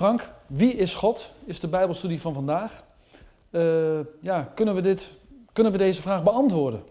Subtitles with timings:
[0.00, 1.30] Frank, wie is God?
[1.44, 2.84] Is de Bijbelstudie van vandaag.
[3.50, 5.10] Uh, ja, kunnen we, dit,
[5.52, 6.84] kunnen we deze vraag beantwoorden?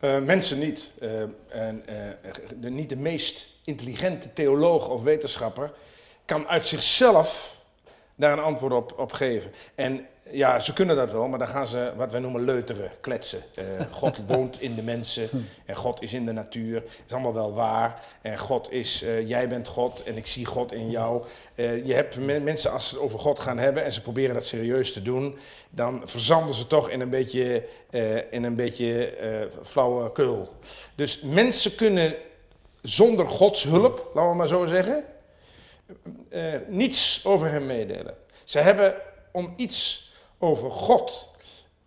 [0.00, 0.90] Uh, mensen niet.
[1.02, 1.84] Uh, en,
[2.60, 5.72] de, niet de meest intelligente theoloog of wetenschapper
[6.24, 7.60] kan uit zichzelf
[8.14, 9.50] daar een antwoord op, op geven.
[9.74, 13.42] En ja, ze kunnen dat wel, maar dan gaan ze wat wij noemen leuteren, kletsen.
[13.58, 16.80] Uh, God woont in de mensen en God is in de natuur.
[16.80, 18.02] Dat is allemaal wel waar.
[18.22, 21.24] En God is, uh, jij bent God en ik zie God in jou.
[21.54, 24.46] Uh, je hebt mensen als ze het over God gaan hebben en ze proberen dat
[24.46, 25.38] serieus te doen,
[25.70, 27.64] dan verzanden ze toch in een beetje,
[28.30, 30.48] in een beetje flauwe
[30.94, 32.14] Dus mensen kunnen
[32.82, 35.04] zonder Gods hulp, laten we maar zo zeggen,
[36.68, 38.14] niets over hem meedelen.
[38.44, 38.94] Ze hebben
[39.32, 40.09] om iets
[40.42, 41.28] over God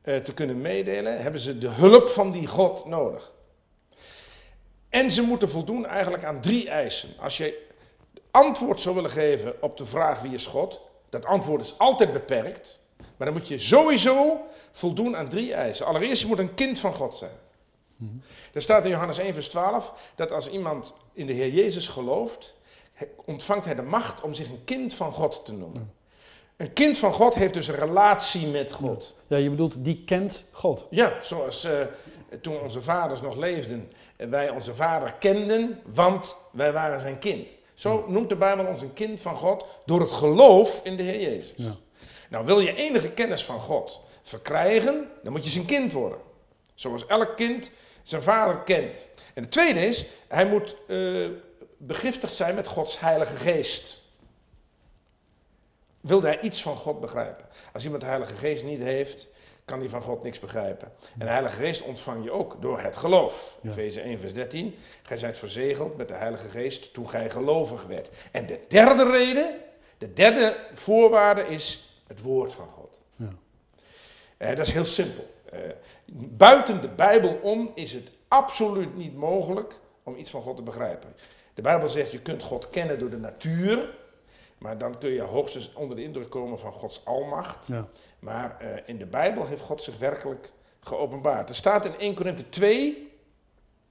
[0.04, 3.32] uh, te kunnen meedelen, hebben ze de hulp van die God nodig.
[4.90, 7.10] En ze moeten voldoen eigenlijk aan drie eisen.
[7.20, 7.68] Als je
[8.32, 12.80] antwoord zou willen geven op de vraag wie is God, dat antwoord is altijd beperkt,
[12.98, 14.42] maar dan moet je sowieso
[14.72, 15.86] voldoen aan drie eisen.
[15.86, 17.42] Allereerst, je moet een kind van God zijn.
[18.54, 22.54] Er staat in Johannes 1, vers 12 dat als iemand in de Heer Jezus gelooft,
[23.26, 25.94] ontvangt hij de macht om zich een kind van God te noemen.
[26.58, 29.16] Een kind van God heeft dus een relatie met God.
[29.28, 30.86] Ja, je bedoelt, die kent God.
[30.90, 31.80] Ja, zoals uh,
[32.42, 37.58] toen onze vaders nog leefden, wij onze vader kenden, want wij waren zijn kind.
[37.74, 41.22] Zo noemt de Bijbel ons een kind van God door het geloof in de Heer
[41.22, 41.54] Jezus.
[41.56, 41.76] Ja.
[42.30, 46.18] Nou, wil je enige kennis van God verkrijgen, dan moet je zijn kind worden.
[46.74, 47.72] Zoals elk kind
[48.04, 49.08] zijn vader kent.
[49.34, 51.30] En het tweede is, hij moet uh,
[51.78, 54.03] begiftigd zijn met Gods Heilige Geest
[56.04, 57.46] wilde hij iets van God begrijpen.
[57.74, 59.28] Als iemand de Heilige Geest niet heeft,
[59.66, 60.92] kan hij van God niks begrijpen.
[61.14, 63.58] En de Heilige Geest ontvang je ook door het geloof.
[63.62, 63.70] Ja.
[63.70, 64.76] Efeze 1, vers 13.
[65.04, 68.10] Gij zijt verzegeld met de Heilige Geest toen gij gelovig werd.
[68.32, 69.56] En de derde reden,
[69.98, 73.00] de derde voorwaarde is het woord van God.
[73.16, 73.34] Ja.
[74.38, 75.26] Eh, dat is heel simpel.
[75.52, 75.60] Eh,
[76.16, 81.16] buiten de Bijbel om is het absoluut niet mogelijk om iets van God te begrijpen.
[81.54, 83.90] De Bijbel zegt je kunt God kennen door de natuur.
[84.64, 87.68] Maar dan kun je hoogstens onder de indruk komen van Gods almacht.
[87.68, 87.88] Ja.
[88.20, 91.50] Maar uh, in de Bijbel heeft God zich werkelijk geopenbaard.
[91.50, 93.12] Er staat in 1 Korinthe 2,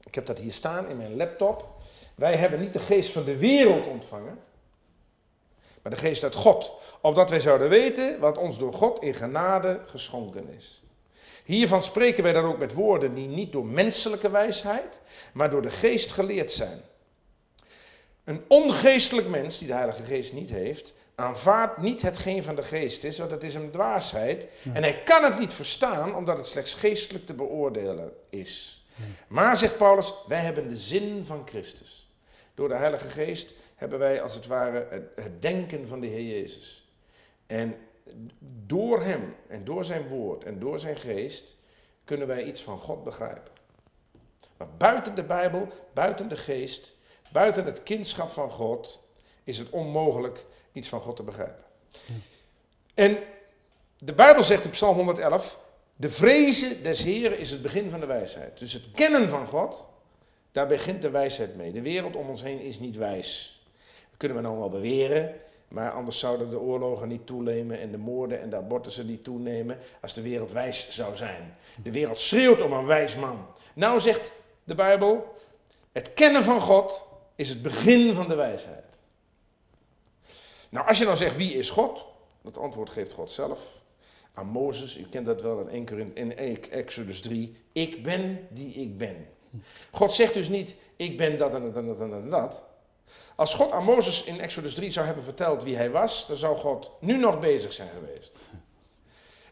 [0.05, 1.67] ik heb dat hier staan in mijn laptop.
[2.15, 4.39] Wij hebben niet de geest van de wereld ontvangen,
[5.83, 6.73] maar de geest uit God.
[7.01, 10.83] Opdat wij zouden weten wat ons door God in genade geschonken is.
[11.45, 15.01] Hiervan spreken wij dan ook met woorden die niet door menselijke wijsheid,
[15.33, 16.83] maar door de geest geleerd zijn
[18.25, 23.05] een ongeestelijk mens, die de Heilige Geest niet heeft, aanvaardt niet hetgeen van de Geest
[23.05, 24.49] is, want het is een dwaasheid.
[24.73, 28.85] En hij kan het niet verstaan, omdat het slechts geestelijk te beoordelen is.
[29.29, 32.11] Maar, zegt Paulus, wij hebben de zin van Christus.
[32.55, 36.39] Door de Heilige Geest hebben wij als het ware het, het denken van de Heer
[36.39, 36.91] Jezus.
[37.47, 37.77] En
[38.67, 41.57] door Hem en door Zijn woord en door Zijn Geest
[42.05, 43.53] kunnen wij iets van God begrijpen.
[44.57, 46.97] Maar buiten de Bijbel, buiten de Geest,
[47.33, 49.01] Buiten het kindschap van God
[49.45, 51.65] is het onmogelijk iets van God te begrijpen.
[52.95, 53.19] En
[53.99, 55.59] de Bijbel zegt in Psalm 111:
[55.97, 58.59] De vrezen des Heren is het begin van de wijsheid.
[58.59, 59.87] Dus het kennen van God,
[60.53, 61.73] daar begint de wijsheid mee.
[61.73, 63.61] De wereld om ons heen is niet wijs.
[64.11, 65.35] Dat kunnen we nou wel beweren,
[65.69, 69.79] maar anders zouden de oorlogen niet toenemen en de moorden en de abortussen niet toenemen
[70.01, 71.57] als de wereld wijs zou zijn.
[71.83, 73.47] De wereld schreeuwt om een wijs man.
[73.75, 74.33] Nou zegt
[74.65, 75.35] de Bijbel,
[75.93, 78.99] het kennen van God is het begin van de wijsheid.
[80.69, 82.05] Nou, als je dan zegt wie is God,
[82.43, 83.81] dat antwoord geeft God zelf
[84.35, 84.99] aan Mozes.
[84.99, 86.37] U kent dat wel in één keer in, in
[86.71, 87.57] Exodus 3.
[87.73, 89.29] Ik ben die ik ben.
[89.91, 92.65] God zegt dus niet, ik ben dat en dat en dat en dat.
[93.35, 96.57] Als God aan Mozes in Exodus 3 zou hebben verteld wie hij was, dan zou
[96.57, 98.33] God nu nog bezig zijn geweest.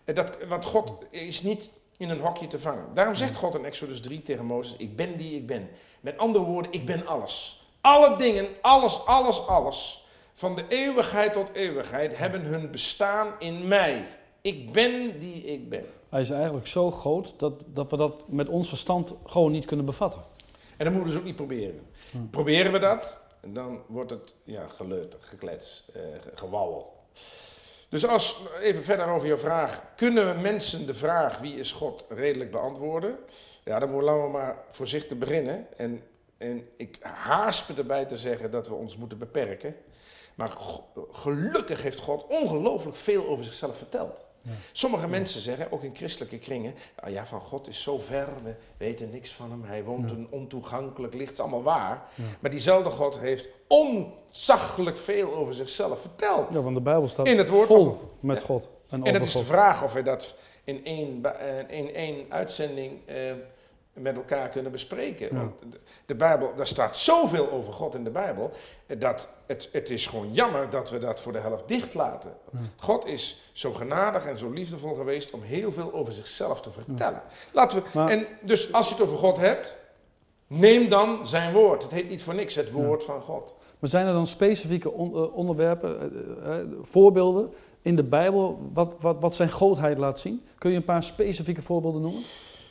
[0.04, 2.94] Dat, want God is niet in een hokje te vangen.
[2.94, 5.70] Daarom zegt God in Exodus 3 tegen Mozes, ik ben die ik ben.
[6.00, 7.59] Met andere woorden, ik ben alles.
[7.80, 14.06] Alle dingen, alles, alles, alles, van de eeuwigheid tot eeuwigheid, hebben hun bestaan in mij.
[14.40, 15.86] Ik ben die ik ben.
[16.08, 19.86] Hij is eigenlijk zo groot dat, dat we dat met ons verstand gewoon niet kunnen
[19.86, 20.20] bevatten.
[20.76, 21.86] En dat moeten we dus ook niet proberen.
[22.10, 22.26] Hm.
[22.30, 26.02] Proberen we dat, en dan wordt het ja, geleuter, geklets, eh,
[26.34, 26.98] gewauwel.
[27.88, 32.04] Dus als, even verder over je vraag, kunnen we mensen de vraag wie is God
[32.08, 33.16] redelijk beantwoorden?
[33.64, 35.66] Ja, dan moeten we maar voorzichtig beginnen.
[35.76, 36.02] En
[36.40, 39.76] en ik haast me erbij te zeggen dat we ons moeten beperken.
[40.34, 40.56] Maar
[41.10, 44.24] gelukkig heeft God ongelooflijk veel over zichzelf verteld.
[44.72, 48.54] Sommige mensen zeggen, ook in christelijke kringen, ah ja, van God is zo ver, we
[48.76, 52.02] weten niks van hem, hij woont een ontoegankelijk licht, is allemaal waar.
[52.40, 56.54] Maar diezelfde God heeft onzaggelijk veel over zichzelf verteld.
[56.54, 58.68] Ja, want de Bijbel staat In het woord vol van met God.
[58.88, 60.34] En, En dat is de vraag of we dat
[60.64, 63.32] in één, eh, in één uitzending eh,
[63.92, 65.26] met elkaar kunnen bespreken.
[65.26, 65.34] Ja.
[65.34, 65.52] Want
[66.06, 68.50] de, Bijbel, daar staat zoveel over God in de Bijbel,
[68.98, 72.32] dat het, het is gewoon jammer dat we dat voor de helft dicht laten.
[72.76, 77.22] God is zo genadig en zo liefdevol geweest om heel veel over zichzelf te vertellen.
[77.52, 79.76] Laten we, Maar- en dus als je het over God hebt,
[80.46, 81.82] neem dan zijn woord.
[81.82, 83.54] Het heet niet voor niks het woord van God.
[83.78, 86.00] Maar zijn er dan specifieke on- eh, onderwerpen,
[86.44, 87.52] eh, eh, voorbeelden
[87.82, 90.42] in de Bijbel wat, wat, wat zijn grootheid laat zien?
[90.58, 92.22] Kun je een paar specifieke voorbeelden noemen?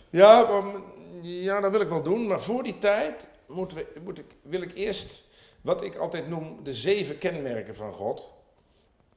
[0.10, 0.82] Ja, maar-
[1.22, 2.28] ja, dat wil ik wel doen.
[2.28, 5.24] Maar voor die tijd moeten we, moet ik, wil ik eerst
[5.62, 8.32] wat ik altijd noem de zeven kenmerken van God.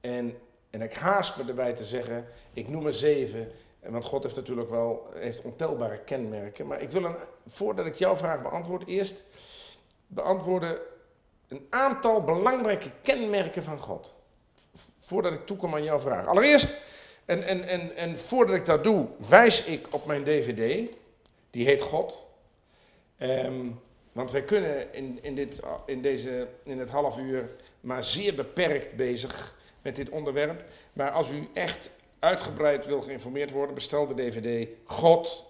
[0.01, 0.39] En,
[0.71, 3.51] en ik haast me erbij te zeggen, ik noem er zeven.
[3.81, 6.67] Want God heeft natuurlijk wel heeft ontelbare kenmerken.
[6.67, 7.17] Maar ik wil, een,
[7.47, 9.23] voordat ik jouw vraag beantwoord, eerst
[10.07, 10.79] beantwoorden
[11.49, 14.15] een aantal belangrijke kenmerken van God.
[14.97, 16.27] Voordat ik toekom aan jouw vraag.
[16.27, 16.77] Allereerst,
[17.25, 20.91] en, en, en, en voordat ik dat doe, wijs ik op mijn DVD.
[21.53, 22.27] Die heet God.
[23.19, 23.67] Ehm,
[24.13, 27.51] want wij kunnen in, in, dit, in, deze, in het half uur
[27.81, 30.65] maar zeer beperkt bezig met dit onderwerp.
[30.93, 35.45] Maar als u echt uitgebreid wil geïnformeerd worden, bestel de DVD God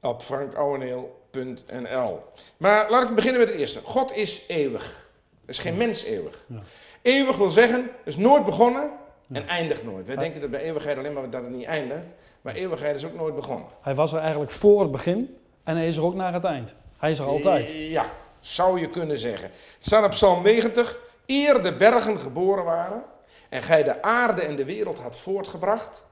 [0.00, 2.20] op frankouweneel.nl.
[2.56, 3.80] Maar laat ik beginnen met het eerste.
[3.80, 5.08] God is eeuwig.
[5.44, 6.44] Er is geen mens eeuwig.
[6.48, 6.62] Ja.
[7.02, 8.90] Eeuwig wil zeggen, is nooit begonnen
[9.32, 10.06] en eindigt nooit.
[10.06, 10.20] Wij Ja.
[10.20, 12.14] denken dat bij eeuwigheid alleen maar dat het niet eindigt.
[12.46, 13.66] Maar eeuwigheid is ook nooit begonnen.
[13.80, 16.74] Hij was er eigenlijk voor het begin en hij is er ook naar het eind.
[16.98, 17.68] Hij is er altijd.
[17.70, 18.04] Ja,
[18.40, 19.50] zou je kunnen zeggen.
[19.50, 20.98] Het staat op Psalm 90.
[21.26, 23.02] Eer de bergen geboren waren
[23.48, 26.04] en gij de aarde en de wereld had voortgebracht.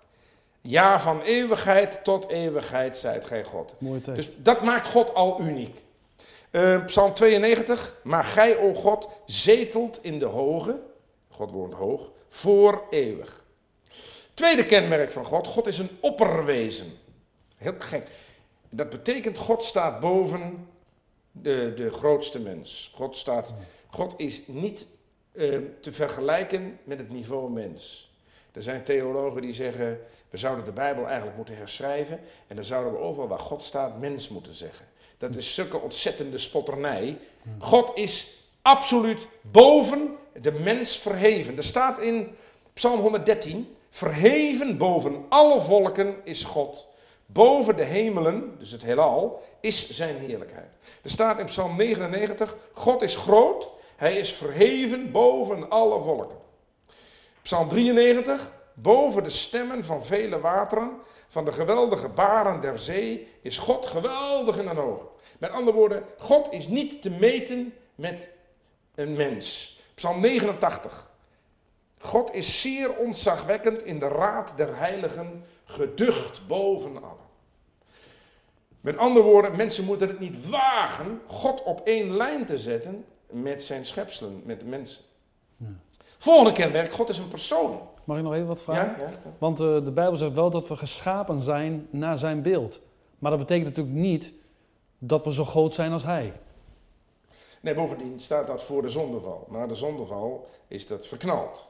[0.60, 3.74] Ja, van eeuwigheid tot eeuwigheid zijt gij God.
[3.78, 4.26] Mooie tekst.
[4.26, 5.82] Dus dat maakt God al uniek.
[6.50, 7.94] Eh, Psalm 92.
[8.02, 10.80] Maar gij, o God, zetelt in de hoge.
[11.28, 12.10] God woont hoog.
[12.28, 13.43] Voor eeuwig.
[14.34, 15.46] Tweede kenmerk van God.
[15.46, 16.92] God is een opperwezen.
[17.56, 18.08] Heel gek.
[18.68, 20.68] Dat betekent God staat boven
[21.32, 22.90] de, de grootste mens.
[22.94, 23.54] God, staat,
[23.86, 24.86] God is niet
[25.32, 28.12] eh, te vergelijken met het niveau mens.
[28.52, 30.00] Er zijn theologen die zeggen,
[30.30, 34.00] we zouden de Bijbel eigenlijk moeten herschrijven en dan zouden we overal waar God staat
[34.00, 34.86] mens moeten zeggen.
[35.18, 37.18] Dat is zulke ontzettende spotternij.
[37.58, 41.56] God is absoluut boven de mens verheven.
[41.56, 42.36] Er staat in
[42.72, 46.88] Psalm 113, verheven boven alle volken is God.
[47.26, 50.70] Boven de hemelen, dus het heelal, is zijn heerlijkheid.
[51.02, 56.38] Er staat in Psalm 99, God is groot, hij is verheven boven alle volken.
[57.42, 60.90] Psalm 93, boven de stemmen van vele wateren,
[61.28, 65.06] van de geweldige baren der zee, is God geweldig in de hoge.
[65.38, 68.28] Met andere woorden, God is niet te meten met
[68.94, 69.78] een mens.
[69.94, 71.12] Psalm 89.
[72.04, 77.24] God is zeer ontzagwekkend in de raad der heiligen, geducht boven allen.
[78.80, 83.62] Met andere woorden, mensen moeten het niet wagen God op één lijn te zetten met
[83.62, 85.02] zijn schepselen, met de mensen.
[86.18, 87.80] Volgende kenmerk, God is een persoon.
[88.04, 89.02] Mag ik nog even wat vragen?
[89.02, 89.32] Ja, ja.
[89.38, 92.80] Want eh, de Bijbel zegt wel dat we geschapen zijn naar zijn beeld.
[93.18, 94.32] Maar dat betekent natuurlijk niet
[94.98, 96.32] dat we zo groot zijn als hij.
[97.64, 99.46] Nee, bovendien staat dat voor de zondeval.
[99.50, 101.66] Na de zondeval is dat verknald.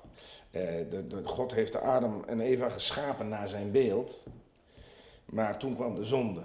[0.51, 4.27] Eh, de, de- God heeft Adam en Eva geschapen naar zijn beeld.
[5.25, 6.43] Maar toen kwam de zonde.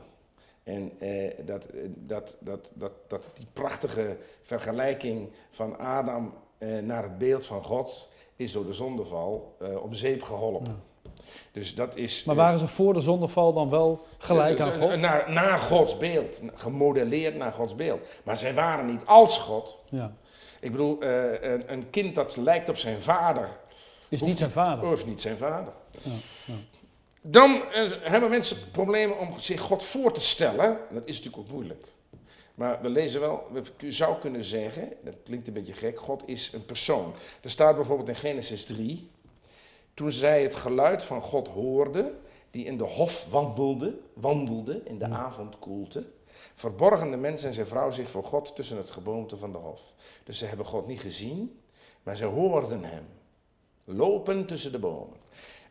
[0.64, 6.34] En eh, dat, eh, dat, dat, dat, dat, die prachtige vergelijking van Adam
[6.82, 10.84] naar het beeld van God is door de zondeval om zeep geholpen.
[11.52, 12.24] Dus dat is.
[12.24, 14.96] Maar waren ze voor de zondeval dan wel gelijk aan Eh, God?
[15.00, 18.02] Naar, naar Gods beeld, gemodelleerd naar Gods beeld.
[18.24, 19.76] Maar zij waren niet als God.
[19.90, 20.14] Ja.
[20.60, 23.50] Ik bedoel, eh, een, een kind dat lijkt op zijn vader,
[24.10, 24.92] Is niet zijn vader.
[24.92, 25.74] of niet zijn vader.
[26.02, 26.12] Ja,
[26.46, 26.54] ja.
[27.22, 30.78] Dan eh, hebben mensen problemen om zich God voor te stellen.
[30.92, 31.86] Dat is natuurlijk ook moeilijk.
[32.56, 36.52] Maar we lezen wel, je zou kunnen zeggen, dat klinkt een beetje gek, God is
[36.54, 37.14] een persoon.
[37.42, 39.10] Er staat bijvoorbeeld in Genesis 3,
[40.00, 42.20] toen zij het geluid van God hoorden,
[42.52, 45.14] die in de hof wandelde, wandelde in de Hmm.
[45.14, 46.06] avondkoelte,
[46.56, 49.82] verborgen de mens en zijn vrouw zich voor God tussen het geboomte van de hof.
[50.24, 51.62] Dus ze hebben God niet gezien,
[52.04, 53.08] maar ze hoorden hem,
[53.84, 55.18] lopen tussen de bomen.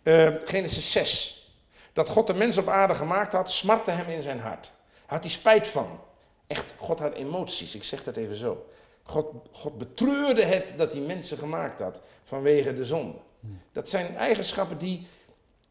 [0.02, 1.52] Eh, Genesis 6.
[1.92, 4.72] Dat God de mens op aarde gemaakt had, smartte hem in zijn hart.
[5.06, 6.00] Had hij spijt van.
[6.46, 8.66] Echt, God had emoties, ik zeg dat even zo.
[9.02, 13.18] God, God betreurde het dat hij mensen gemaakt had vanwege de zonde.
[13.72, 15.06] Dat zijn eigenschappen die,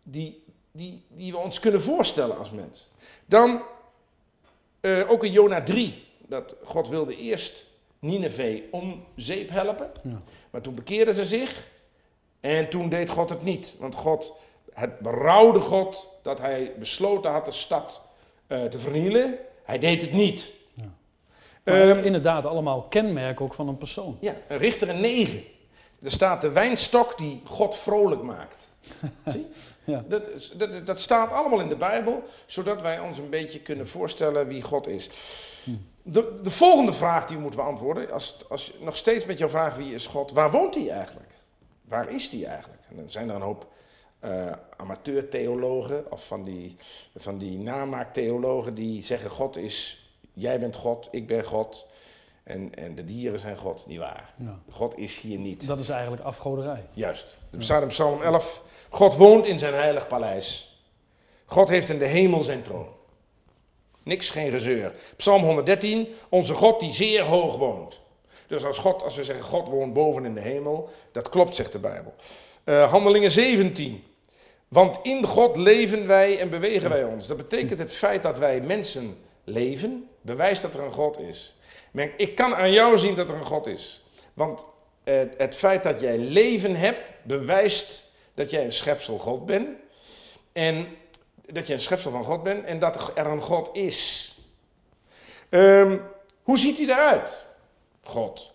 [0.03, 0.45] die
[0.77, 2.89] die, die we ons kunnen voorstellen als mens.
[3.25, 3.61] Dan
[4.81, 7.65] uh, ook in Jona 3, dat God wilde eerst
[7.99, 10.21] Nineveh om zeep helpen, ja.
[10.49, 11.67] maar toen bekeerden ze zich
[12.39, 13.75] en toen deed God het niet.
[13.79, 14.33] Want God,
[14.73, 18.01] het berouwde God dat hij besloten had de stad
[18.47, 19.37] uh, te vernielen.
[19.63, 20.49] Hij deed het niet.
[20.73, 21.89] Ja.
[21.89, 24.17] Um, inderdaad, allemaal kenmerken ook van een persoon.
[24.21, 25.43] Ja, een richter een negen.
[26.01, 28.69] Er staat de wijnstok die God vrolijk maakt.
[29.25, 29.47] Zie?
[29.83, 30.03] Ja.
[30.07, 34.47] Dat, dat, dat, staat allemaal in de Bijbel, zodat wij ons een beetje kunnen voorstellen
[34.47, 35.09] wie God is.
[35.63, 35.71] Hm.
[36.01, 39.49] De, de volgende vraag die we moeten beantwoorden, als, als je nog steeds met jouw
[39.49, 41.31] vraag wie is God, waar woont hij eigenlijk?
[41.81, 42.81] Waar is hij eigenlijk?
[42.89, 43.67] En dan zijn er een hoop
[44.25, 46.75] uh, amateurtheologen of van die,
[47.15, 51.87] van die namaaktheologen die zeggen God is, jij bent God, ik ben God.
[52.47, 54.33] En, en de dieren zijn God, niet waar.
[54.37, 54.59] Ja.
[54.69, 55.67] God is hier niet.
[55.67, 56.83] Dat is eigenlijk afgoderij.
[56.93, 57.37] Juist.
[57.51, 60.79] Er staat in Psalm 11, God woont in zijn heilig paleis.
[61.45, 62.87] God heeft in de hemel zijn troon.
[64.03, 64.93] Niks, geen gezeur.
[65.15, 67.99] Psalm 113, onze God die zeer hoog woont.
[68.47, 71.71] Dus als, God, als we zeggen God woont boven in de hemel, dat klopt, zegt
[71.71, 72.13] de Bijbel.
[72.65, 74.03] Uh, Handelingen 17.
[74.67, 77.27] Want in God leven wij en bewegen wij ons.
[77.27, 81.56] Dat betekent het feit dat wij mensen leven, bewijst dat er een God is.
[82.17, 84.05] Ik kan aan jou zien dat er een God is.
[84.33, 84.65] Want
[85.03, 88.03] uh, het feit dat jij leven hebt, bewijst
[88.33, 89.69] dat jij een schepsel God bent.
[90.51, 90.87] En
[91.45, 94.31] dat je een schepsel van God bent en dat er een God is.
[95.49, 96.01] Um,
[96.43, 97.45] hoe ziet hij eruit?
[98.03, 98.51] God.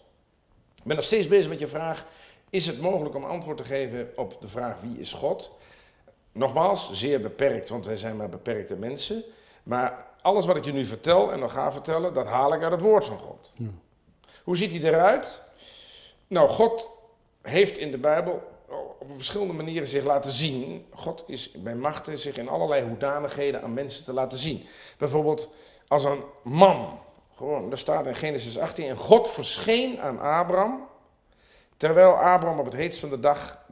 [0.77, 2.07] Ik ben nog steeds bezig met je vraag:
[2.51, 5.51] is het mogelijk om antwoord te geven op de vraag wie is God?
[6.33, 9.25] Nogmaals, zeer beperkt, want wij zijn maar beperkte mensen.
[9.63, 12.73] Maar alles wat ik je nu vertel en nog ga vertellen, dat haal ik uit
[12.73, 13.53] het woord van God.
[14.45, 15.43] Hoe ziet hij eruit?
[16.27, 16.91] Nou, God
[17.43, 18.43] heeft in de Bijbel
[18.99, 20.87] op verschillende manieren zich laten zien.
[20.95, 24.67] God is bij machten zich in allerlei hoedanigheden aan mensen te laten zien.
[24.99, 25.49] Bijvoorbeeld
[25.89, 26.99] als een man.
[27.35, 28.89] Gewoon, daar staat in Genesis 18.
[28.89, 30.87] En God verscheen aan Abraham.
[31.77, 33.65] Terwijl Abraham op het heetst van de dag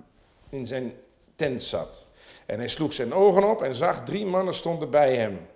[0.49, 0.93] in zijn
[1.37, 2.07] tent zat.
[2.47, 5.47] En hij sloeg zijn ogen op en zag drie mannen stonden bij hem.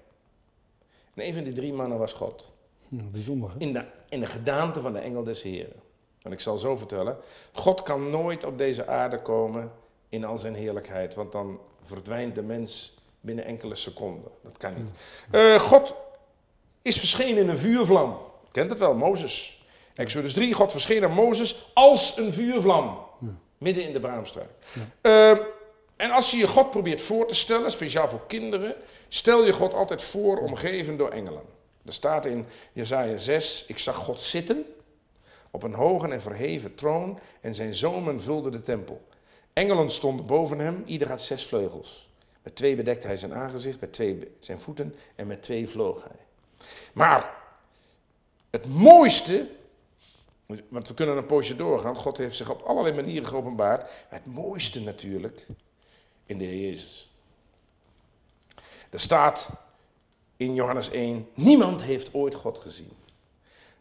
[1.15, 2.53] En een van die drie mannen was God.
[2.89, 3.51] bijzonder.
[3.59, 5.83] In de, in de gedaante van de engel des Heren.
[6.23, 7.17] En ik zal zo vertellen.
[7.53, 9.73] God kan nooit op deze aarde komen
[10.09, 11.15] in al zijn heerlijkheid.
[11.15, 14.31] Want dan verdwijnt de mens binnen enkele seconden.
[14.43, 14.91] Dat kan niet.
[15.33, 15.95] Uh, God
[16.83, 18.19] is verschenen in een vuurvlam.
[18.53, 19.65] Kent het wel, Mozes.
[19.95, 22.99] Exodus 3, God verscheen aan Mozes als een vuurvlam.
[23.59, 24.51] Midden in de braamstruik.
[25.03, 25.39] Uh,
[25.97, 28.75] en als je je God probeert voor te stellen, speciaal voor kinderen,
[29.09, 31.43] stel je God altijd voor omgeven door engelen.
[31.85, 34.67] Er staat in Jesaja 6, ik zag God zitten
[35.51, 39.03] op een hoge en verheven troon en zijn zomen vulden de tempel.
[39.53, 42.09] Engelen stonden boven hem, ieder had zes vleugels.
[42.43, 46.27] Met twee bedekte hij zijn aangezicht, met twee zijn voeten en met twee vloog hij.
[46.93, 47.35] Maar
[48.51, 49.49] het mooiste,
[50.69, 53.91] want we kunnen een poosje doorgaan, God heeft zich op allerlei manieren geopenbaard.
[54.09, 55.47] Het mooiste natuurlijk
[56.27, 57.11] in de Heer Jezus.
[58.91, 59.51] Er staat
[60.37, 62.93] in Johannes 1, niemand heeft ooit God gezien.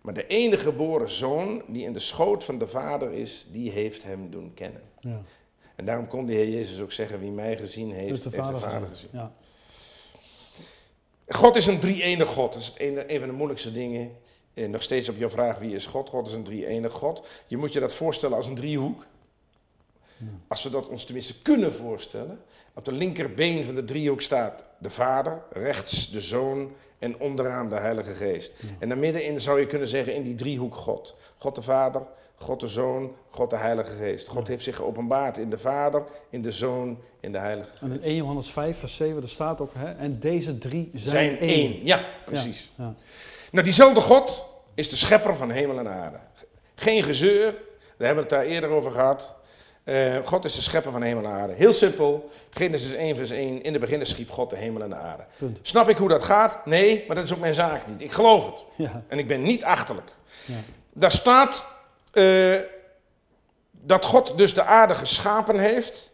[0.02, 4.04] Maar de enige geboren zoon die in de schoot van de Vader is, die heeft
[4.04, 4.82] hem doen kennen.
[5.00, 5.22] Ja.
[5.76, 8.48] En daarom kon de Heer Jezus ook zeggen, wie mij gezien heeft, dus de heeft
[8.48, 9.10] de Vader gezien.
[9.12, 9.34] Ja.
[11.28, 12.54] God is een drie-enig God.
[12.54, 14.18] Dat is een, een van de moeilijkste dingen.
[14.54, 16.10] En nog steeds op jouw vraag, wie is God?
[16.10, 17.28] God is een drie-enig God.
[17.48, 19.06] Je moet je dat voorstellen als een driehoek.
[20.48, 22.40] Als we dat ons tenminste kunnen voorstellen.
[22.74, 27.76] Op de linkerbeen van de driehoek staat de Vader, rechts de Zoon en onderaan de
[27.76, 28.52] Heilige Geest.
[28.80, 31.16] En daar middenin zou je kunnen zeggen in die driehoek God.
[31.38, 32.02] God de Vader,
[32.36, 34.28] God de Zoon, God de Heilige Geest.
[34.28, 37.82] God heeft zich geopenbaard in de Vader, in de Zoon, in de Heilige Geest.
[37.82, 41.10] En in 1 Johannes 5 vers 7, er staat ook, hè, en deze drie zijn,
[41.10, 41.86] zijn één.
[41.86, 42.72] Ja, precies.
[42.78, 42.94] Ja,
[43.52, 46.18] Nou, diezelfde God is de schepper van hemel en aarde.
[46.76, 47.56] Geen gezeur,
[47.98, 49.36] we hebben het daar eerder over gehad.
[49.86, 51.54] Uh, God is de schepper van hemel en aarde.
[51.54, 52.30] Heel simpel.
[52.50, 53.62] Genesis 1 vers 1.
[53.62, 55.24] In de beginnen schiep God de hemel en de aarde.
[55.62, 56.66] Snap ik hoe dat gaat?
[56.66, 58.02] Nee, maar dat is ook mijn zaak niet.
[58.02, 58.64] Ik geloof het.
[58.76, 59.04] Ja.
[59.08, 60.12] En ik ben niet achterlijk.
[60.46, 60.56] Ja.
[60.94, 61.66] Daar staat
[62.14, 62.60] uh,
[63.72, 66.14] dat God dus de aarde geschapen heeft.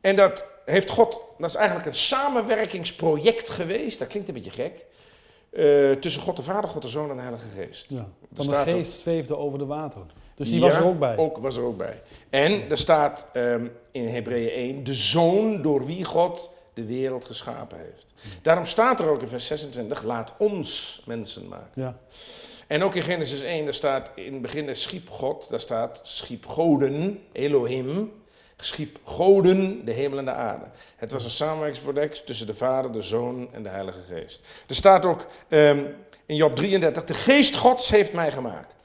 [0.00, 3.98] En dat heeft God, dat is eigenlijk een samenwerkingsproject geweest.
[3.98, 4.84] Dat klinkt een beetje gek.
[5.52, 7.86] Uh, tussen God de Vader, God de Zoon en de Heilige Geest.
[7.88, 10.02] Ja, van de geest zweefde over de water.
[10.40, 11.16] Dus die was er ook bij.
[11.16, 12.02] ook was er ook bij.
[12.30, 17.78] En er staat um, in Hebreeën 1, de zoon door wie God de wereld geschapen
[17.78, 18.06] heeft.
[18.42, 21.82] Daarom staat er ook in vers 26, laat ons mensen maken.
[21.82, 21.98] Ja.
[22.66, 26.46] En ook in Genesis 1, daar staat in het begin schiep God, daar staat schiep
[26.46, 28.12] goden, Elohim.
[28.56, 30.64] schiep goden de hemel en de aarde.
[30.96, 34.40] Het was een samenwerkingsproject tussen de Vader, de Zoon en de Heilige Geest.
[34.66, 35.84] Er staat ook ehm,
[36.26, 38.79] in Job 33, de geest Gods heeft mij gemaakt.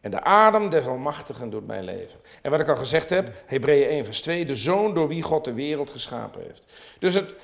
[0.00, 2.20] En de adem des Almachtigen doet mijn leven.
[2.42, 5.44] En wat ik al gezegd heb, Hebreeën 1 vers 2, de Zoon door wie God
[5.44, 6.62] de wereld geschapen heeft.
[6.98, 7.34] Dus het,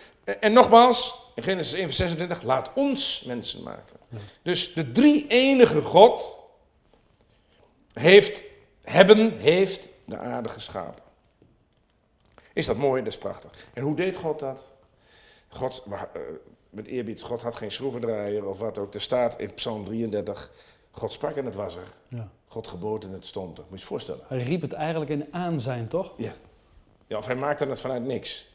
[0.41, 3.97] en nogmaals, in Genesis 1 vers 26, laat ons mensen maken.
[4.43, 6.39] Dus de drie enige God
[7.93, 8.45] heeft,
[8.83, 11.03] hebben, heeft de aarde geschapen.
[12.53, 13.03] Is dat mooi?
[13.03, 13.51] Dat is prachtig.
[13.73, 14.73] En hoe deed God dat?
[15.49, 16.03] God, uh,
[16.71, 18.95] met eerbied, God had geen schroevendraaier of wat ook.
[18.95, 20.51] Er staat in Psalm 33,
[20.91, 21.93] God sprak en het was er.
[22.09, 22.31] Ja.
[22.55, 23.65] God gebood en het stond er.
[23.69, 24.25] Moet je je voorstellen.
[24.29, 26.13] Hij riep het eigenlijk in aanzijn, toch?
[26.17, 26.33] Ja.
[27.07, 28.47] ja of hij maakte het vanuit niks.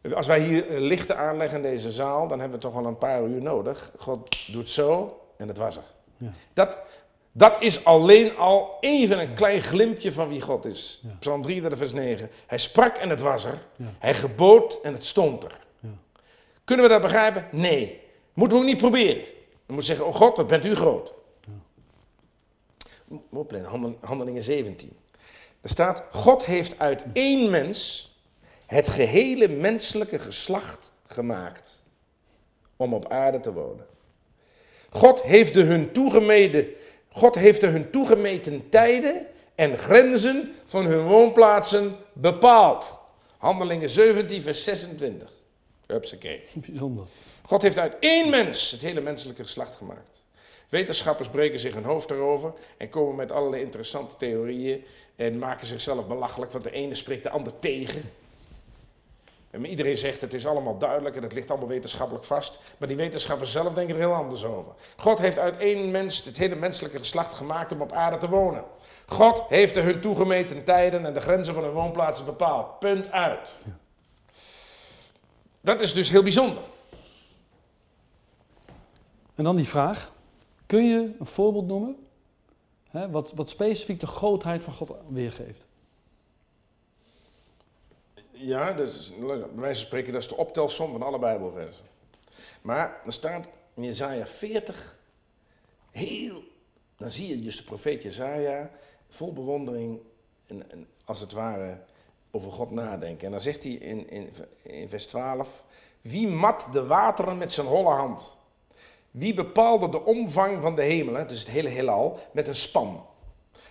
[0.00, 0.14] Ja.
[0.14, 2.98] Als wij hier eh, lichten aanleggen in deze zaal, dan hebben we toch wel een
[2.98, 3.92] paar uur nodig.
[3.98, 5.82] God doet zo en het was er.
[6.16, 6.32] Ja.
[6.52, 6.78] Dat,
[7.32, 11.02] dat is alleen al even een klein glimpje van wie God is.
[11.18, 12.30] Psalm 33, vers 9.
[12.46, 13.58] Hij sprak en het was er.
[13.98, 15.58] Hij gebood en het stond er.
[16.64, 17.46] Kunnen we dat begrijpen?
[17.50, 18.00] Nee.
[18.34, 19.22] Moeten we ook niet proberen.
[19.66, 21.14] We moeten zeggen, oh God, wat bent u groot.
[23.30, 24.96] Opleiden, handelingen 17.
[25.60, 28.10] Er staat, God heeft uit één mens
[28.66, 31.82] het gehele menselijke geslacht gemaakt
[32.76, 33.86] om op aarde te wonen.
[34.90, 36.68] God heeft de hun toegemeten,
[37.08, 42.98] God heeft de hun toegemeten tijden en grenzen van hun woonplaatsen bepaald.
[43.38, 45.32] Handelingen 17, vers 26.
[45.86, 46.44] Hupsakee.
[46.52, 47.06] Bijzonder.
[47.42, 50.22] God heeft uit één mens het hele menselijke geslacht gemaakt.
[50.68, 54.84] Wetenschappers breken zich hun hoofd erover en komen met allerlei interessante theorieën
[55.16, 58.10] en maken zichzelf belachelijk, want de ene spreekt de ander tegen.
[59.50, 62.96] En iedereen zegt het is allemaal duidelijk en het ligt allemaal wetenschappelijk vast, maar die
[62.96, 64.72] wetenschappers zelf denken er heel anders over.
[64.96, 68.64] God heeft uit één mens het hele menselijke geslacht gemaakt om op aarde te wonen.
[69.06, 72.78] God heeft de hun toegemeten tijden en de grenzen van hun woonplaatsen bepaald.
[72.78, 73.48] Punt uit.
[75.60, 76.62] Dat is dus heel bijzonder.
[79.34, 80.12] En dan die vraag:
[80.66, 82.06] kun je een voorbeeld noemen
[82.88, 85.66] hè, wat, wat specifiek de grootheid van God weergeeft?
[88.30, 91.84] Ja, dus, bij wijze van spreken, dat is de optelsom van alle Bijbelversen.
[92.62, 94.98] Maar er staat in Jezaja 40,
[95.90, 96.42] heel,
[96.96, 98.70] dan zie je dus de profeet Jezaja
[99.08, 100.00] vol bewondering
[100.46, 101.78] en, en, als het ware
[102.30, 103.26] over God nadenken.
[103.26, 105.64] En dan zegt hij in, in, in vers 12,
[106.00, 108.36] wie mat de wateren met zijn holle hand?
[109.16, 113.06] Wie bepaalde de omvang van de hemelen, dus het hele heelal, met een span?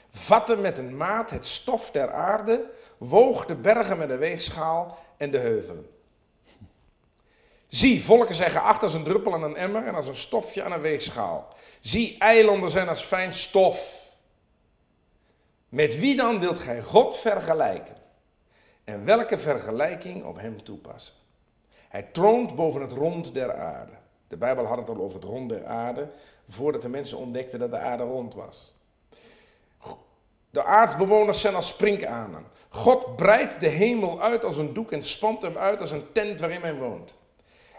[0.09, 5.31] Vatte met een maat het stof der aarde, woog de bergen met een weegschaal en
[5.31, 5.89] de heuvelen.
[7.67, 10.71] Zie, volken zijn geacht als een druppel aan een emmer en als een stofje aan
[10.71, 11.47] een weegschaal.
[11.81, 14.09] Zie, eilanden zijn als fijn stof.
[15.69, 17.95] Met wie dan wilt gij God vergelijken?
[18.83, 21.15] En welke vergelijking op hem toepassen?
[21.89, 24.03] Hij troont boven het rond der aarde.
[24.35, 26.09] De Bijbel had het al over het rond der aarde,
[26.47, 28.73] voordat de mensen ontdekten dat de aarde rond was.
[30.49, 32.45] De aardbewoners zijn als sprinkanen.
[32.69, 36.39] God breidt de hemel uit als een doek en spant hem uit als een tent
[36.39, 37.13] waarin men woont.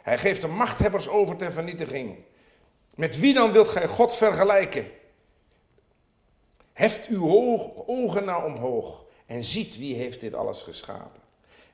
[0.03, 2.17] Hij geeft de machthebbers over ter vernietiging.
[2.95, 4.91] Met wie dan wilt gij God vergelijken?
[6.73, 7.29] Heft uw
[7.87, 11.23] ogen naar omhoog en ziet wie heeft dit alles geschapen.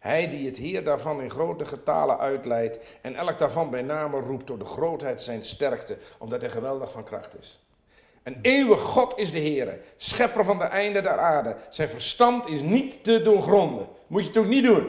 [0.03, 4.47] Hij die het Heer daarvan in grote getalen uitleidt en elk daarvan bij name roept
[4.47, 7.61] door de grootheid zijn sterkte, omdat hij geweldig van kracht is.
[8.23, 11.57] Een eeuwig God is de Heer, schepper van de einde der aarde.
[11.71, 13.87] Zijn verstand is niet te doorgronden.
[14.07, 14.87] Moet je het ook niet doen.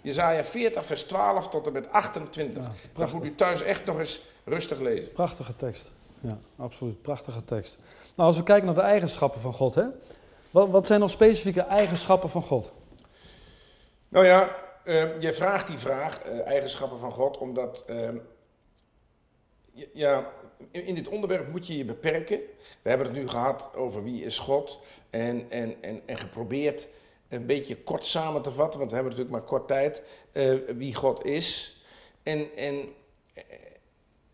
[0.00, 2.62] Jezaja 40, vers 12 tot en met 28.
[2.62, 5.12] Ja, dat moet u thuis echt nog eens rustig lezen.
[5.12, 5.92] Prachtige tekst.
[6.20, 7.02] Ja, absoluut.
[7.02, 7.78] Prachtige tekst.
[8.14, 9.84] Nou, als we kijken naar de eigenschappen van God, hè?
[10.50, 12.72] Wat, wat zijn nog specifieke eigenschappen van God?
[14.12, 18.08] Nou ja, uh, je vraagt die vraag, uh, eigenschappen van God, omdat uh,
[19.92, 20.30] ja,
[20.70, 22.40] in, dit onderwerp moet je je beperken.
[22.82, 24.78] We hebben het nu gehad over wie is God
[25.10, 26.88] en, en, en, en geprobeerd
[27.28, 30.94] een beetje kort samen te vatten, want we hebben natuurlijk maar kort tijd, eh, wie
[30.94, 31.80] God is.
[32.22, 32.88] En, en,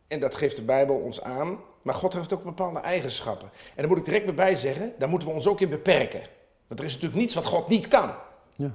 [0.09, 1.61] en dat geeft de Bijbel ons aan.
[1.83, 3.51] Maar God heeft ook bepaalde eigenschappen.
[3.53, 6.23] En daar moet ik direct bij zeggen, daar moeten we ons ook in beperken.
[6.67, 8.14] Want er is natuurlijk niets wat God niet kan.
[8.57, 8.75] Ja.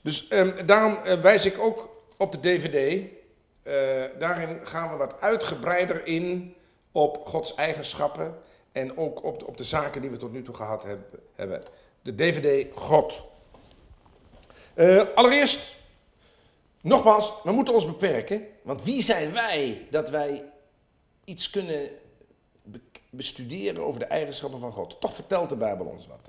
[0.00, 3.08] Dus um, daarom uh, wijs ik ook op de DVD.
[3.62, 6.54] Eh, daarin gaan we wat uitgebreider in
[6.92, 8.38] op Gods eigenschappen.
[8.72, 10.86] En ook op de, op de zaken die we tot nu toe gehad
[11.34, 11.62] hebben.
[12.02, 13.22] De DVD God.
[14.74, 15.76] Uh, allereerst,
[16.80, 18.46] nogmaals, we moeten ons beperken.
[18.62, 20.44] Want wie zijn wij dat wij
[21.24, 21.90] iets kunnen
[23.10, 25.00] bestuderen over de eigenschappen van God.
[25.00, 26.20] Toch vertelt de Bijbel ons wat.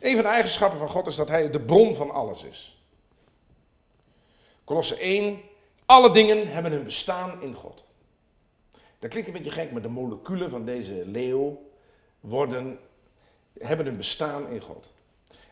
[0.00, 2.79] Een van de eigenschappen van God is dat Hij de bron van alles is.
[4.70, 5.40] Colosse 1.
[5.86, 7.84] Alle dingen hebben hun bestaan in God.
[8.98, 11.62] Dat klinkt een beetje gek, maar de moleculen van deze leeuw
[12.20, 12.78] worden,
[13.58, 14.90] hebben een bestaan in God.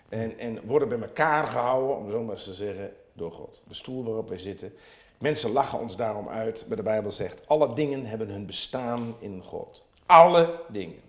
[0.09, 3.63] En, en worden bij elkaar gehouden, om zo maar eens te zeggen, door God.
[3.69, 4.75] De stoel waarop wij zitten.
[5.19, 9.43] Mensen lachen ons daarom uit, maar de Bijbel zegt, alle dingen hebben hun bestaan in
[9.45, 9.85] God.
[10.07, 11.01] Alle dingen.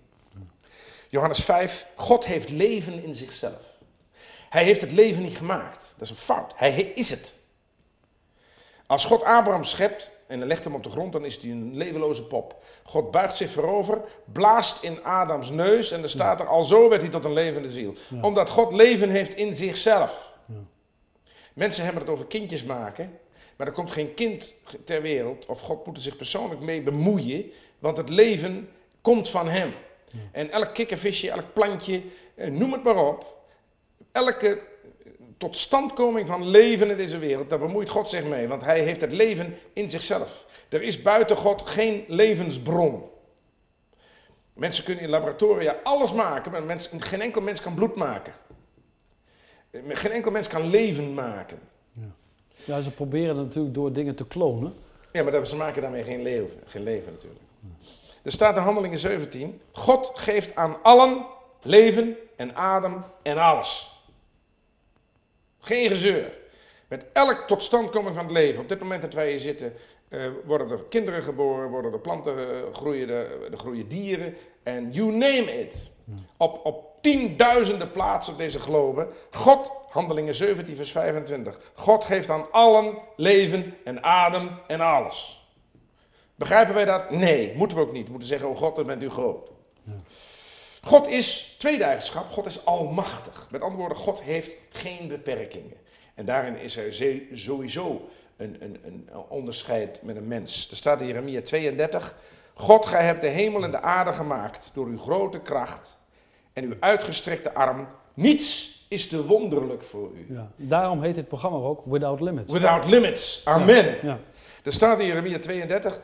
[1.10, 3.78] Johannes 5, God heeft leven in zichzelf.
[4.50, 5.94] Hij heeft het leven niet gemaakt.
[5.98, 6.54] Dat is een fout.
[6.56, 7.38] Hij is het.
[8.90, 12.24] Als God Abraham schept en legt hem op de grond, dan is hij een levenloze
[12.24, 12.64] pop.
[12.84, 17.02] God buigt zich voorover, blaast in Adams neus en er staat er, al zo werd
[17.02, 17.96] hij tot een levende ziel.
[18.22, 20.34] Omdat God leven heeft in zichzelf.
[20.46, 20.56] Ja.
[21.54, 23.20] Mensen hebben het over kindjes maken,
[23.56, 24.54] maar er komt geen kind
[24.86, 28.70] ter wereld, of God moet er zich persoonlijk mee bemoeien, want het leven
[29.02, 29.74] komt van hem.
[30.32, 32.02] En elk kikkervisje, elk plantje,
[32.36, 33.38] eh, noem het maar op,
[34.12, 34.62] elke
[35.40, 39.12] totstandkoming van leven in deze wereld, daar bemoeit God zich mee, want hij heeft het
[39.12, 40.46] leven in zichzelf.
[40.70, 43.04] Er is buiten God geen levensbron.
[44.54, 48.34] Mensen kunnen in laboratoria alles maken, maar mens, geen enkel mens kan bloed maken.
[49.88, 51.60] Geen enkel mens kan leven maken.
[51.94, 52.12] Ja,
[52.66, 54.74] ja ze proberen natuurlijk door dingen te klonen.
[55.12, 57.42] Ja, maar ze maken daarmee geen leven, geen leven natuurlijk.
[58.24, 61.26] Er staat in Handelingen 17, God geeft aan allen
[61.62, 63.99] leven en adem en alles.
[65.60, 66.38] Geen gezeur.
[66.88, 68.62] Met elk totstandkoming van het leven.
[68.62, 69.74] Op dit moment dat wij hier zitten,
[70.10, 74.36] uh, worden er kinderen geboren, worden er planten, uh, groeien, er, groeien dieren.
[74.64, 75.90] En you name it.
[76.38, 79.08] Op, op tienduizenden plaatsen op deze globe.
[79.32, 81.60] God, handelingen 17 vers 25.
[81.74, 85.48] God geeft aan allen leven en adem en alles.
[86.36, 87.10] Begrijpen wij dat?
[87.10, 88.06] Nee, moeten we ook niet.
[88.06, 89.50] We moeten zeggen, oh God, dan bent u groot.
[89.84, 89.92] Ja.
[90.82, 93.48] God is, tweede eigenschap, God is almachtig.
[93.52, 95.78] Met andere woorden, God heeft geen beperkingen.
[96.16, 96.94] En daarin is er
[97.34, 100.70] sowieso een, een, een onderscheid met een mens.
[100.70, 102.16] Er staat in Jeremia 32,
[102.54, 105.98] God, gij hebt de hemel en de aarde gemaakt door uw grote kracht
[106.54, 107.88] en uw uitgestrekte arm.
[108.14, 110.34] Niets is te wonderlijk voor u.
[110.34, 112.54] Ja, daarom heet dit programma ook Without Limits.
[112.54, 113.98] Without Limits, amen.
[114.02, 114.20] Ja,
[114.64, 116.00] Er staat in Jeremia 32,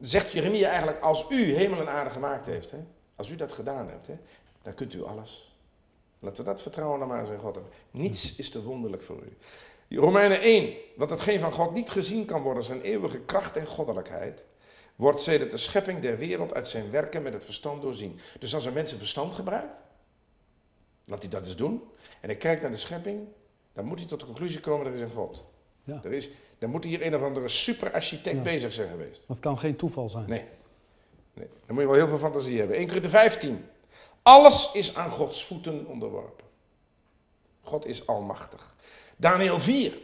[0.00, 2.70] zegt Jeremia eigenlijk, als u hemel en aarde gemaakt heeft...
[2.70, 2.78] Hè,
[3.16, 4.14] als u dat gedaan hebt, hè,
[4.62, 5.54] dan kunt u alles.
[6.18, 7.72] Laten we dat vertrouwen dan maar eens in God hebben.
[7.90, 9.36] Niets is te wonderlijk voor u.
[9.96, 14.44] Romeinen 1, wat hetgeen van God niet gezien kan worden, zijn eeuwige kracht en goddelijkheid,
[14.96, 18.20] wordt sedert de schepping der wereld uit zijn werken met het verstand doorzien.
[18.38, 19.74] Dus als een mens een verstand gebruikt,
[21.04, 21.82] laat hij dat eens doen,
[22.20, 23.26] en hij kijkt naar de schepping,
[23.72, 25.44] dan moet hij tot de conclusie komen, er is een God.
[25.84, 26.00] Ja.
[26.04, 29.24] Er is, dan moet hier een of andere superarchitect bezig zijn geweest.
[29.26, 30.28] Dat kan geen toeval zijn.
[30.28, 30.44] Nee.
[31.36, 32.76] Nee, dan moet je wel heel veel fantasie hebben.
[32.76, 33.68] 1 Korinther 15.
[34.22, 36.44] Alles is aan Gods voeten onderworpen.
[37.62, 38.74] God is almachtig.
[39.16, 39.98] Daniel 4.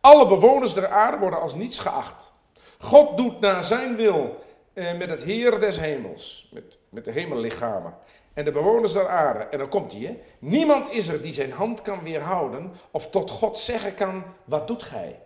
[0.00, 2.32] Alle bewoners der aarde worden als niets geacht.
[2.78, 7.94] God doet naar zijn wil eh, met het Heer des hemels, met, met de hemellichamen.
[8.34, 11.82] En de bewoners der aarde, en dan komt hij, niemand is er die zijn hand
[11.82, 15.20] kan weerhouden of tot God zeggen kan, wat doet gij?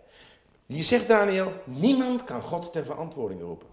[0.65, 3.67] Hier zegt Daniel, niemand kan God ter verantwoording roepen.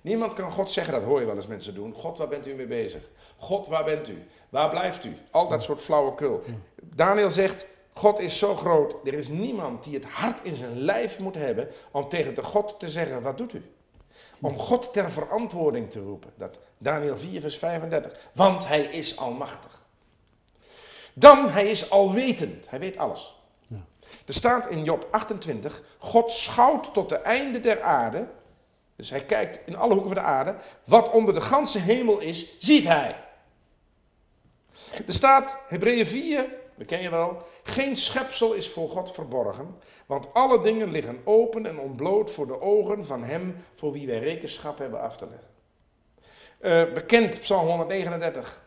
[0.00, 1.94] Niemand kan God zeggen, dat hoor je wel eens mensen doen.
[1.94, 3.02] God, waar bent u mee bezig?
[3.36, 4.26] God, waar bent u?
[4.48, 5.16] Waar blijft u?
[5.30, 6.42] Al dat soort flauwekul.
[6.82, 11.18] Daniel zegt, God is zo groot, er is niemand die het hart in zijn lijf
[11.18, 13.62] moet hebben om tegen de God te zeggen, wat doet u?
[14.40, 16.32] Om God ter verantwoording te roepen.
[16.36, 18.30] Dat Daniel 4 vers 35.
[18.34, 19.82] Want hij is almachtig.
[21.12, 22.70] Dan, hij is alwetend.
[22.70, 23.38] Hij weet alles.
[24.26, 28.26] Er staat in Job 28, God schouwt tot de einde der aarde
[29.00, 30.54] dus hij kijkt in alle hoeken van de aarde.
[30.84, 33.16] Wat onder de ganse hemel is, ziet hij.
[35.06, 37.42] Er staat, Hebreeën 4, dat ken je wel.
[37.62, 42.60] Geen schepsel is voor God verborgen, want alle dingen liggen open en ontbloot voor de
[42.60, 45.48] ogen van hem voor wie wij rekenschap hebben af te leggen.
[46.88, 48.62] Uh, bekend, Psalm 139.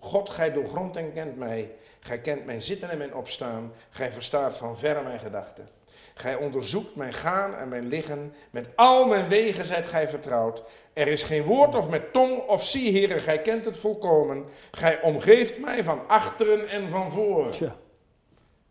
[0.00, 1.72] God, gij doorgrondt en kent mij.
[2.00, 3.72] Gij kent mijn zitten en mijn opstaan.
[3.90, 5.77] Gij verstaat van verre mijn gedachten.
[6.18, 8.34] Gij onderzoekt mijn gaan en mijn liggen.
[8.50, 10.62] Met al mijn wegen zijt gij vertrouwd.
[10.92, 14.44] Er is geen woord of met tong of zie, heren, gij kent het volkomen.
[14.70, 17.50] Gij omgeeft mij van achteren en van voren.
[17.50, 17.76] Tja.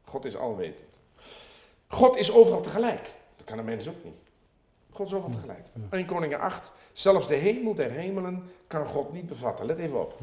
[0.04, 1.00] God is alwetend.
[1.88, 3.14] God is overal tegelijk.
[3.36, 4.20] Dat kan een mens ook niet.
[4.92, 5.66] God is overal tegelijk.
[5.90, 6.72] 1 Koningen 8.
[6.94, 9.66] Zelfs de hemel der hemelen kan God niet bevatten.
[9.66, 10.20] Let even op.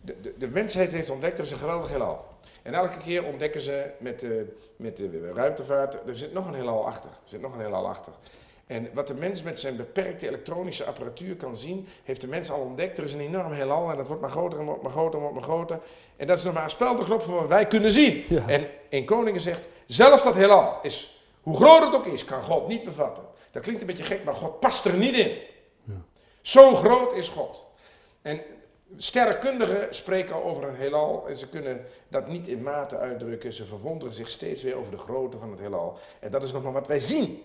[0.00, 2.31] De, de, de mensheid heeft ontdekt, er is een geweldig heelal.
[2.62, 6.86] En elke keer ontdekken ze met de, met de ruimtevaart, er zit nog een heelal
[6.86, 7.10] achter.
[7.10, 8.12] Er zit nog een heelal achter.
[8.66, 12.60] En wat de mens met zijn beperkte elektronische apparatuur kan zien, heeft de mens al
[12.60, 12.98] ontdekt.
[12.98, 15.20] Er is een enorm heelal en dat wordt maar groter en wordt maar groter en
[15.20, 15.80] wordt maar groter.
[16.16, 18.24] En dat is nog maar een speldenklop voor wat wij kunnen zien.
[18.28, 18.46] Ja.
[18.46, 22.68] En een koning zegt, zelfs dat heelal is, hoe groot het ook is, kan God
[22.68, 23.24] niet bevatten.
[23.50, 25.38] Dat klinkt een beetje gek, maar God past er niet in.
[25.84, 26.02] Ja.
[26.40, 27.64] Zo groot is God.
[28.22, 28.40] En
[28.96, 33.52] sterrenkundigen spreken over een heelal en ze kunnen dat niet in mate uitdrukken.
[33.52, 35.98] Ze verwonderen zich steeds weer over de grootte van het heelal.
[36.20, 37.42] En dat is nog maar wat wij zien.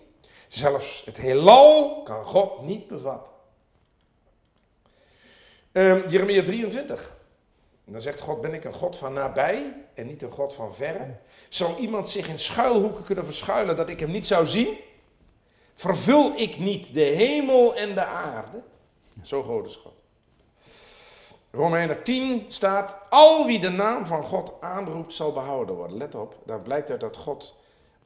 [0.48, 3.30] Zelfs het heelal kan God niet bevatten.
[5.72, 7.16] Ehm, Jeremia 23.
[7.84, 10.74] En dan zegt God, ben ik een God van nabij en niet een God van
[10.74, 11.16] verre?
[11.48, 14.78] Zou iemand zich in schuilhoeken kunnen verschuilen dat ik hem niet zou zien?
[15.74, 18.62] Vervul ik niet de hemel en de aarde?
[19.22, 19.92] Zo groot is God.
[21.50, 25.96] Romeinen 10 staat, al wie de naam van God aanroept zal behouden worden.
[25.96, 27.54] Let op, daar blijkt uit dat God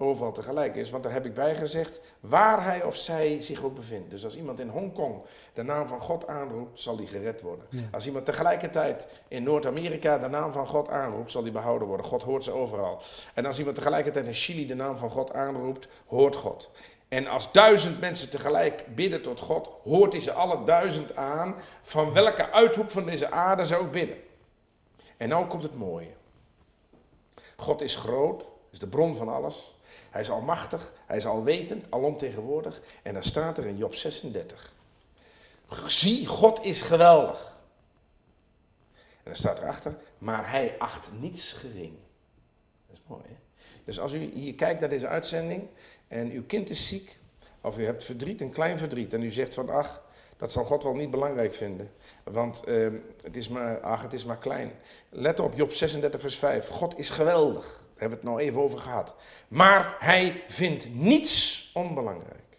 [0.02, 0.90] overal tegelijk is.
[0.90, 4.11] Want daar heb ik bij gezegd, waar hij of zij zich ook bevindt.
[4.11, 5.22] Dus als iemand in Hongkong
[5.55, 7.66] de naam van God aanroept, zal die gered worden.
[7.70, 7.81] Ja.
[7.90, 12.07] Als iemand tegelijkertijd in Noord-Amerika de naam van God aanroept, zal die behouden worden.
[12.07, 13.00] God hoort ze overal.
[13.35, 16.70] En als iemand tegelijkertijd in Chili de naam van God aanroept, hoort God.
[17.12, 22.12] En als duizend mensen tegelijk bidden tot God, hoort hij ze alle duizend aan, van
[22.12, 24.16] welke uithoek van deze aarde ze ook bidden.
[25.16, 26.11] En nou komt het mooie.
[27.57, 29.79] God is groot, is de bron van alles.
[30.11, 32.81] Hij is almachtig, hij is alwetend, alomtegenwoordig.
[33.03, 34.72] En dan staat er in Job 36.
[35.87, 37.57] Zie, God is geweldig.
[38.92, 41.94] En dan staat erachter, maar hij acht niets gering.
[42.87, 43.37] Dat is mooi, hè?
[43.85, 45.68] Dus als u hier kijkt naar deze uitzending
[46.12, 47.18] en uw kind is ziek,
[47.61, 50.03] of u hebt verdriet, een klein verdriet, en u zegt van, ach,
[50.37, 51.90] dat zal God wel niet belangrijk vinden,
[52.25, 54.72] want ehm, het, is maar, ach, het is maar klein.
[55.09, 56.68] Let op, Job 36, vers 5.
[56.68, 59.14] God is geweldig, daar hebben we het nou even over gehad.
[59.48, 62.57] Maar hij vindt niets onbelangrijk.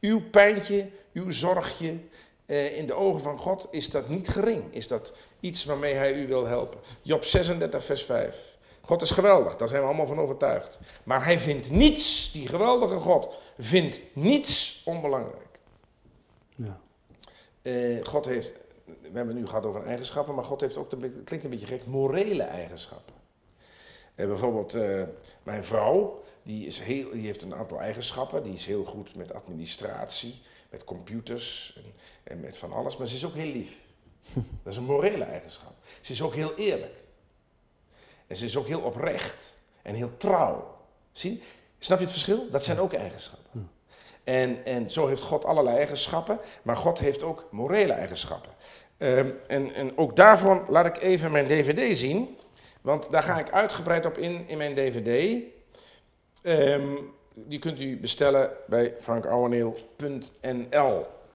[0.00, 1.98] Uw pijntje, uw zorgje,
[2.46, 4.74] eh, in de ogen van God is dat niet gering.
[4.74, 6.80] Is dat iets waarmee hij u wil helpen.
[7.02, 8.58] Job 36, vers 5.
[8.80, 10.78] God is geweldig, daar zijn we allemaal van overtuigd.
[11.04, 15.58] Maar hij vindt niets, die geweldige God, vindt niets onbelangrijk.
[16.56, 16.80] Ja.
[17.62, 18.52] Eh, God heeft,
[18.84, 21.66] we hebben het nu gehad over eigenschappen, maar God heeft ook, het klinkt een beetje
[21.66, 23.14] gek, morele eigenschappen.
[24.14, 25.02] Eh, bijvoorbeeld eh,
[25.42, 28.42] mijn vrouw, die, is heel, die heeft een aantal eigenschappen.
[28.42, 30.40] Die is heel goed met administratie,
[30.70, 31.92] met computers en,
[32.32, 32.96] en met van alles.
[32.96, 33.76] Maar ze is ook heel lief.
[34.62, 35.74] Dat is een morele eigenschap.
[36.00, 36.94] Ze is ook heel eerlijk.
[38.30, 40.76] En ze is ook heel oprecht en heel trouw.
[41.12, 41.42] Zie,
[41.78, 42.50] snap je het verschil?
[42.50, 43.70] Dat zijn ook eigenschappen.
[44.24, 48.52] En, en zo heeft God allerlei eigenschappen, maar God heeft ook morele eigenschappen.
[48.96, 52.38] Ehm, en, en ook daarvan laat ik even mijn dvd zien,
[52.80, 55.42] want daar ga ik uitgebreid op in in mijn dvd.
[56.42, 56.96] Ehm,
[57.34, 61.06] die kunt u bestellen bij frankouweneel.nl.